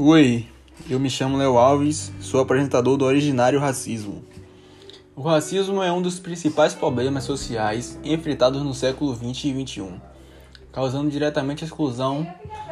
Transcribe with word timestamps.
Oi, 0.00 0.46
eu 0.88 1.00
me 1.00 1.10
chamo 1.10 1.36
Léo 1.36 1.58
Alves, 1.58 2.12
sou 2.20 2.40
apresentador 2.40 2.96
do 2.96 3.04
Originário 3.04 3.58
Racismo. 3.58 4.22
O 5.16 5.22
racismo 5.22 5.82
é 5.82 5.90
um 5.90 6.00
dos 6.00 6.20
principais 6.20 6.72
problemas 6.72 7.24
sociais 7.24 7.98
enfrentados 8.04 8.62
no 8.62 8.72
século 8.72 9.12
XX 9.12 9.46
e 9.46 9.66
XXI, 9.66 10.00
causando 10.70 11.10
diretamente 11.10 11.64
exclusão, 11.64 12.24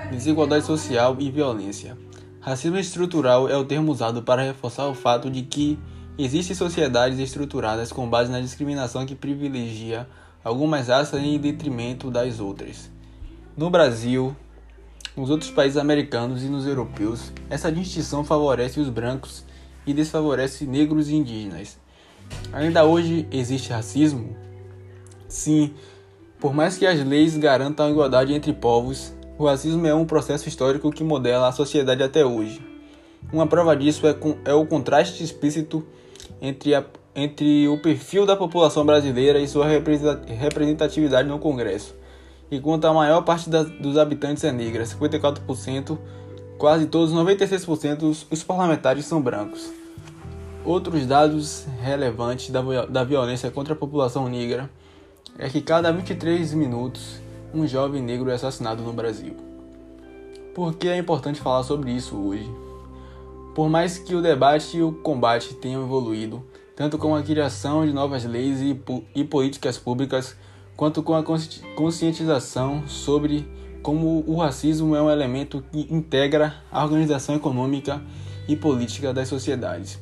desigualdade 0.09 0.65
social 0.65 1.17
e 1.19 1.29
violência. 1.29 1.99
Racismo 2.41 2.79
estrutural 2.79 3.49
é 3.49 3.57
o 3.57 3.65
termo 3.65 3.91
usado 3.91 4.23
para 4.23 4.43
reforçar 4.43 4.87
o 4.87 4.95
fato 4.95 5.29
de 5.29 5.43
que 5.43 5.77
existem 6.17 6.55
sociedades 6.55 7.19
estruturadas 7.19 7.91
com 7.91 8.09
base 8.09 8.31
na 8.31 8.41
discriminação 8.41 9.05
que 9.05 9.17
privilegia 9.17 10.09
algumas 10.45 10.87
raças 10.87 11.21
em 11.21 11.37
detrimento 11.41 12.09
das 12.09 12.39
outras. 12.39 12.89
No 13.57 13.69
Brasil, 13.69 14.37
nos 15.17 15.31
outros 15.31 15.51
países 15.51 15.79
americanos 15.79 16.43
e 16.43 16.47
nos 16.47 16.67
europeus, 16.67 17.33
essa 17.49 17.73
distinção 17.73 18.23
favorece 18.23 18.79
os 18.79 18.91
brancos 18.91 19.45
e 19.87 19.95
desfavorece 19.95 20.67
negros 20.67 21.09
e 21.09 21.15
indígenas. 21.15 21.79
Ainda 22.53 22.85
hoje 22.85 23.27
existe 23.31 23.71
racismo? 23.71 24.37
Sim, 25.27 25.73
por 26.39 26.53
mais 26.53 26.77
que 26.77 26.87
as 26.87 27.03
leis 27.05 27.37
garantam 27.37 27.87
a 27.87 27.91
igualdade 27.91 28.35
entre 28.35 28.53
povos, 28.53 29.15
o 29.39 29.47
racismo 29.47 29.87
é 29.87 29.95
um 29.95 30.05
processo 30.05 30.49
histórico 30.49 30.91
que 30.91 31.03
modela 31.03 31.49
a 31.49 31.53
sociedade 31.53 32.03
até 32.03 32.25
hoje. 32.25 32.61
Uma 33.33 33.47
prova 33.47 33.75
disso 33.75 34.07
é, 34.07 34.13
com, 34.13 34.37
é 34.45 34.53
o 34.53 34.67
contraste 34.67 35.25
explícito 35.25 35.85
entre, 36.41 36.75
a, 36.75 36.85
entre 37.15 37.67
o 37.69 37.81
perfil 37.81 38.27
da 38.27 38.37
população 38.37 38.85
brasileira 38.85 39.39
e 39.39 39.49
sua 39.49 39.67
representatividade 39.67 41.29
no 41.29 41.39
Congresso 41.39 41.95
enquanto 42.51 42.85
a 42.87 42.93
maior 42.93 43.23
parte 43.23 43.51
das, 43.51 43.69
dos 43.71 43.97
habitantes 43.99 44.45
é 44.45 44.53
negra, 44.53 44.85
54%, 44.85 45.99
quase 46.59 46.87
todos, 46.87 47.15
96% 47.15 47.97
dos 47.97 48.27
os 48.31 48.43
parlamentares 48.43 49.05
são 49.05 49.21
brancos. 49.21 49.73
Outros 50.65 51.07
dados 51.07 51.67
relevantes 51.81 52.51
da, 52.51 52.61
da 52.87 53.05
violência 53.05 53.51
contra 53.51 53.75
a 53.75 53.77
população 53.77 54.29
negra 54.29 54.69
é 55.39 55.49
que 55.49 55.61
cada 55.61 55.93
23 55.93 56.55
minutos 56.55 57.21
um 57.55 57.67
jovem 57.67 58.03
negro 58.03 58.31
é 58.31 58.35
assassinado 58.35 58.83
no 58.83 58.93
Brasil. 58.93 59.37
Por 60.55 60.75
que 60.75 60.89
é 60.89 60.97
importante 60.97 61.41
falar 61.41 61.63
sobre 61.63 61.91
isso 61.91 62.17
hoje? 62.17 62.51
Por 63.55 63.69
mais 63.69 63.99
que 63.99 64.15
o 64.15 64.23
debate 64.23 64.77
e 64.79 64.83
o 64.83 64.93
combate 64.93 65.55
tenham 65.55 65.83
evoluído, 65.83 66.45
tanto 66.75 66.99
com 66.99 67.15
a 67.15 67.23
criação 67.23 67.87
de 67.87 67.93
novas 67.93 68.25
leis 68.25 68.61
e, 68.61 68.79
e 69.15 69.25
políticas 69.25 69.79
públicas, 69.79 70.37
quanto 70.77 71.03
com 71.03 71.15
a 71.15 71.25
conscientização 71.75 72.87
sobre 72.87 73.49
como 73.83 74.25
o 74.27 74.37
racismo 74.37 74.95
é 74.95 75.01
um 75.01 75.11
elemento 75.11 75.65
que 75.73 75.87
integra 75.91 76.57
a 76.71 76.85
organização 76.85 77.37
econômica 77.37 78.03
e 78.49 78.55
política 78.57 79.15
das 79.15 79.29
sociedades. 79.29 79.99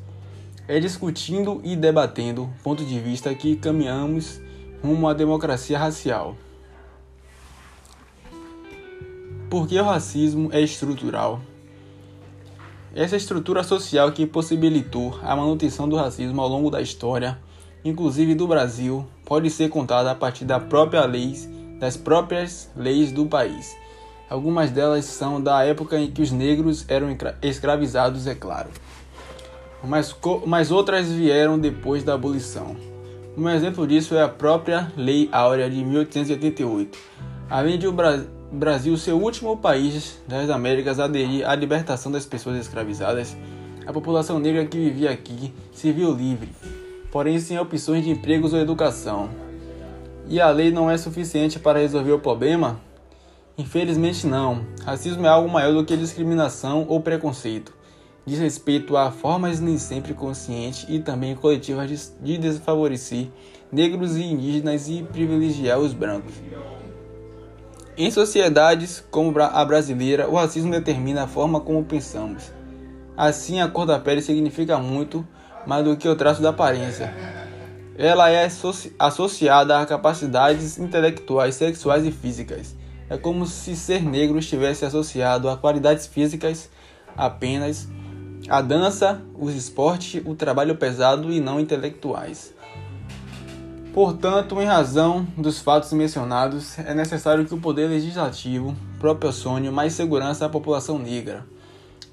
É 0.67 0.81
discutindo 0.81 1.61
e 1.63 1.77
debatendo 1.77 2.51
ponto 2.63 2.85
de 2.85 2.99
vista 2.99 3.35
que 3.35 3.57
caminhamos 3.57 4.41
rumo 4.83 5.07
à 5.07 5.13
democracia 5.13 5.79
racial. 5.79 6.37
Porque 9.51 9.79
o 9.79 9.85
racismo 9.85 10.49
é 10.51 10.61
estrutural. 10.61 11.41
Essa 12.95 13.17
estrutura 13.17 13.63
social 13.63 14.13
que 14.13 14.27
possibilitou 14.27 15.19
a 15.23 15.37
manutenção 15.37 15.89
do 15.89 15.97
racismo 15.97 16.41
ao 16.41 16.49
longo 16.49 16.71
da 16.71 16.81
história 16.81 17.39
inclusive 17.85 18.35
do 18.35 18.47
Brasil, 18.47 19.07
pode 19.25 19.51
ser 19.51 19.69
contada 19.69 20.11
a 20.11 20.15
partir 20.15 20.45
da 20.45 20.59
própria 20.59 21.05
lei, 21.05 21.35
das 21.79 21.97
próprias 21.97 22.71
leis 22.77 23.13
do 23.13 23.27
país. 23.27 23.77
Algumas 24.29 24.71
delas 24.71 25.05
são 25.05 25.41
da 25.41 25.63
época 25.65 25.99
em 25.99 26.11
que 26.11 26.23
os 26.23 26.33
negros 26.33 26.85
eram 26.89 27.15
escravizados, 27.43 28.27
é 28.27 28.35
claro. 28.35 28.71
Mas, 29.83 30.17
mas 30.47 30.71
outras 30.71 31.11
vieram 31.11 31.59
depois 31.59 32.03
da 32.03 32.15
abolição. 32.15 32.75
Um 33.37 33.49
exemplo 33.51 33.87
disso 33.87 34.15
é 34.15 34.23
a 34.23 34.29
própria 34.29 34.93
Lei 34.97 35.29
Áurea 35.31 35.69
de 35.69 35.85
1888. 35.85 36.99
Além 37.51 37.79
de 37.79 37.87
o 37.87 37.93
Bra 37.93 38.25
Brasil 38.51 38.97
ser 38.97 39.13
o 39.13 39.19
último 39.19 39.57
país 39.57 40.21
das 40.29 40.49
Américas 40.49 41.01
a 41.01 41.05
aderir 41.05 41.49
à 41.49 41.55
libertação 41.57 42.13
das 42.13 42.25
pessoas 42.25 42.57
escravizadas, 42.57 43.37
a 43.85 43.93
população 43.93 44.39
negra 44.39 44.65
que 44.65 44.79
vivia 44.79 45.11
aqui 45.11 45.53
se 45.73 45.91
viu 45.91 46.13
livre, 46.13 46.49
porém 47.15 47.39
sem 47.39 47.57
opções 47.61 48.03
de 48.03 48.11
empregos 48.11 48.53
ou 48.53 48.59
educação. 48.59 49.31
E 50.29 50.41
a 50.41 50.51
lei 50.51 50.73
não 50.73 50.91
é 50.91 50.99
suficiente 50.99 51.61
para 51.61 51.79
resolver 51.79 52.11
o 52.11 52.19
problema? 52.19 52.81
Infelizmente 53.57 54.27
não. 54.27 54.67
Racismo 54.85 55.25
é 55.25 55.29
algo 55.29 55.49
maior 55.49 55.73
do 55.73 55.85
que 55.85 55.97
discriminação 55.97 56.85
ou 56.89 57.01
preconceito. 57.01 57.73
Diz 58.27 58.41
respeito 58.41 58.97
a 58.97 59.13
formas 59.13 59.61
nem 59.61 59.79
sempre 59.79 60.13
conscientes 60.13 60.87
e 60.89 60.99
também 60.99 61.37
coletivas 61.37 62.13
de 62.21 62.37
desfavorecer 62.37 63.29
negros 63.71 64.17
e 64.17 64.25
indígenas 64.25 64.89
e 64.89 65.05
privilegiar 65.05 65.79
os 65.79 65.93
brancos. 65.93 66.35
Em 67.97 68.11
sociedades 68.11 69.05
como 69.09 69.39
a 69.39 69.65
brasileira, 69.65 70.29
o 70.29 70.35
racismo 70.35 70.73
determina 70.73 71.23
a 71.23 71.29
forma 71.29 71.61
como 71.61 71.85
pensamos. 71.85 72.51
Assim, 73.17 73.61
a 73.61 73.69
cor 73.69 73.87
da 73.87 74.01
pele 74.01 74.21
significa 74.21 74.79
muito 74.79 75.25
mais 75.67 75.85
do 75.85 75.97
que 75.97 76.09
o 76.09 76.17
traço 76.17 76.43
da 76.43 76.51
aparência. 76.51 77.13
Ela 77.97 78.31
é 78.31 78.49
associada 78.99 79.79
a 79.79 79.87
capacidades 79.87 80.79
intelectuais, 80.79 81.55
sexuais 81.55 82.05
e 82.05 82.11
físicas. 82.11 82.75
É 83.09 83.17
como 83.17 83.47
se 83.47 83.77
ser 83.77 84.03
negro 84.03 84.39
estivesse 84.39 84.85
associado 84.85 85.49
a 85.49 85.57
qualidades 85.57 86.07
físicas 86.07 86.69
apenas, 87.17 87.89
a 88.49 88.61
dança, 88.61 89.23
os 89.39 89.55
esportes, 89.55 90.23
o 90.25 90.35
trabalho 90.35 90.75
pesado 90.77 91.31
e 91.31 91.41
não 91.41 91.61
intelectuais. 91.61 92.53
Portanto, 93.93 94.61
em 94.61 94.65
razão 94.65 95.25
dos 95.39 95.61
fatos 95.61 95.93
mencionados, 95.93 96.77
é 96.81 96.93
necessário 96.95 97.45
que 97.45 97.55
o 97.55 97.61
poder 97.61 97.89
legislativo 97.89 98.75
proporcione 98.99 99.71
mais 99.71 99.93
segurança 99.93 100.47
à 100.47 100.49
população 100.49 100.99
negra 100.99 101.47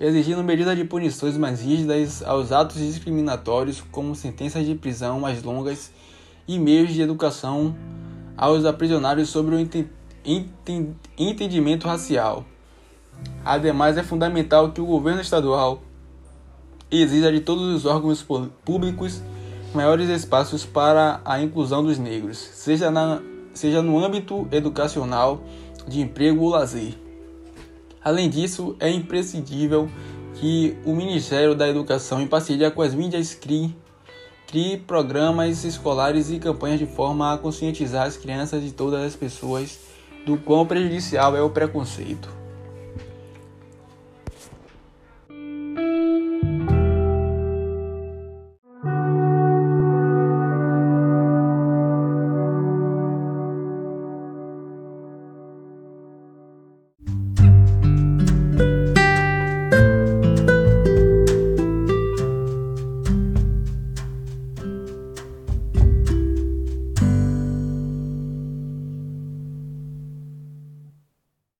exigindo 0.01 0.43
medidas 0.43 0.75
de 0.75 0.83
punições 0.83 1.37
mais 1.37 1.61
rígidas 1.61 2.23
aos 2.23 2.51
atos 2.51 2.77
discriminatórios, 2.77 3.83
como 3.91 4.15
sentenças 4.15 4.65
de 4.65 4.73
prisão 4.73 5.19
mais 5.19 5.43
longas 5.43 5.91
e 6.47 6.57
meios 6.57 6.91
de 6.91 7.03
educação 7.03 7.75
aos 8.35 8.65
aprisionados 8.65 9.29
sobre 9.29 9.55
o 9.55 9.59
entendimento 11.17 11.87
racial. 11.87 12.43
Ademais, 13.45 13.95
é 13.95 14.01
fundamental 14.01 14.71
que 14.71 14.81
o 14.81 14.85
governo 14.87 15.21
estadual 15.21 15.83
exija 16.89 17.31
de 17.31 17.39
todos 17.39 17.63
os 17.75 17.85
órgãos 17.85 18.25
públicos 18.65 19.21
maiores 19.71 20.09
espaços 20.09 20.65
para 20.65 21.21
a 21.23 21.39
inclusão 21.39 21.83
dos 21.83 21.99
negros, 21.99 22.37
seja, 22.37 22.89
na, 22.89 23.21
seja 23.53 23.83
no 23.83 24.03
âmbito 24.03 24.47
educacional, 24.51 25.43
de 25.87 26.01
emprego 26.01 26.43
ou 26.43 26.49
lazer. 26.49 27.10
Além 28.03 28.29
disso, 28.29 28.75
é 28.79 28.89
imprescindível 28.89 29.89
que 30.35 30.75
o 30.85 30.95
Ministério 30.95 31.53
da 31.53 31.69
Educação, 31.69 32.19
em 32.19 32.27
parceria 32.27 32.71
com 32.71 32.81
as 32.81 32.95
mídias, 32.95 33.35
crie, 33.35 33.75
crie 34.47 34.77
programas 34.77 35.63
escolares 35.63 36.31
e 36.31 36.39
campanhas 36.39 36.79
de 36.79 36.87
forma 36.87 37.33
a 37.33 37.37
conscientizar 37.37 38.07
as 38.07 38.17
crianças 38.17 38.63
e 38.63 38.71
todas 38.71 39.03
as 39.03 39.15
pessoas 39.15 39.79
do 40.25 40.37
quão 40.37 40.65
prejudicial 40.65 41.35
é 41.35 41.41
o 41.41 41.49
preconceito. 41.49 42.40